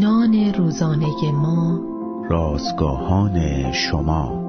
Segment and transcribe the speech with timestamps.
[0.00, 1.80] نان روزانه ما.
[2.30, 4.42] رازگاهان شما.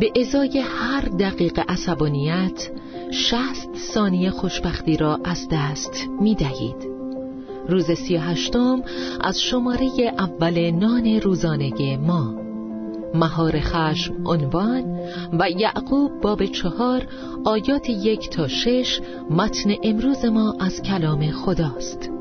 [0.00, 2.70] به ازای هر دقیقه عصبانیت
[3.10, 6.88] شست ثانیه خوشبختی را از دست می دهید
[7.68, 8.82] روز سی هشتم
[9.20, 12.34] از شماره اول نان روزانه ما.
[13.14, 15.00] مهار خشم عنوان
[15.38, 17.06] و یعقوب باب چهار
[17.44, 19.00] آیات یک تا شش
[19.30, 22.19] متن امروز ما از کلام خداست.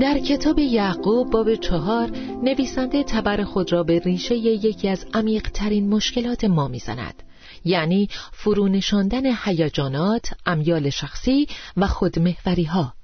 [0.00, 2.10] در کتاب یعقوب باب چهار
[2.42, 7.22] نویسنده تبر خود را به ریشه یکی از عمیقترین مشکلات ما می‌زند.
[7.64, 12.94] یعنی فرونشاندن هیجانات، امیال شخصی و خودمهوری ها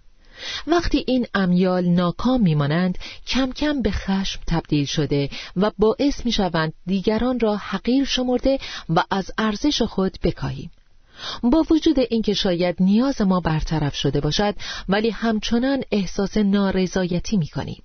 [0.66, 7.40] وقتی این امیال ناکام میمانند کم کم به خشم تبدیل شده و باعث می‌شوند دیگران
[7.40, 10.70] را حقیر شمرده و از ارزش خود بکاهیم.
[11.42, 14.54] با وجود اینکه شاید نیاز ما برطرف شده باشد
[14.88, 17.82] ولی همچنان احساس نارضایتی می کنیم.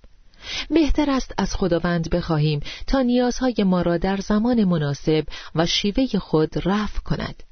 [0.70, 5.23] بهتر است از خداوند بخواهیم تا نیازهای ما را در زمان مناسب
[5.56, 7.44] و شیوه خود رفع کند.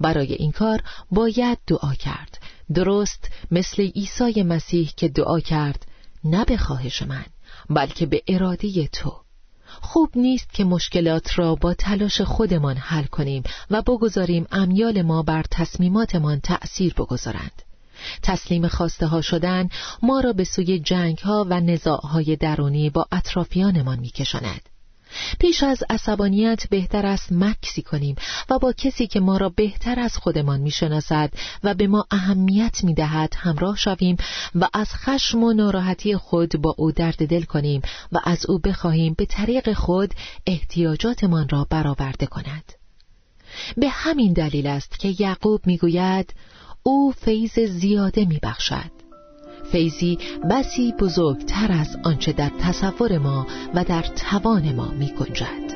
[0.00, 2.38] برای این کار باید دعا کرد.
[2.74, 5.86] درست مثل عیسی مسیح که دعا کرد
[6.24, 7.24] نه به خواهش من
[7.70, 9.22] بلکه به اراده تو.
[9.80, 15.44] خوب نیست که مشکلات را با تلاش خودمان حل کنیم و بگذاریم امیال ما بر
[15.50, 17.62] تصمیماتمان تأثیر بگذارند.
[18.22, 19.68] تسلیم خواسته ها شدن
[20.02, 24.71] ما را به سوی جنگ ها و نزاع های درونی با اطرافیانمان میکشاند.
[25.38, 28.16] پیش از عصبانیت بهتر است مکسی کنیم
[28.50, 31.30] و با کسی که ما را بهتر از خودمان می‌شناسد
[31.64, 34.16] و به ما اهمیت می‌دهد همراه شویم
[34.54, 39.14] و از خشم و ناراحتی خود با او درد دل کنیم و از او بخواهیم
[39.18, 40.14] به طریق خود
[40.46, 42.72] احتیاجاتمان را برآورده کند.
[43.76, 46.34] به همین دلیل است که یعقوب می‌گوید
[46.82, 48.90] او فیض زیاده میبخشد.
[49.72, 50.18] فیضی
[50.50, 55.72] بسی بزرگتر از آنچه در تصور ما و در توان ما می گنجد.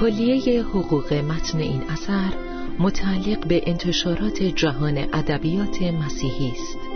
[0.00, 2.32] کلیه حقوق متن این اثر
[2.78, 6.91] متعلق به انتشارات جهان ادبیات مسیحی است.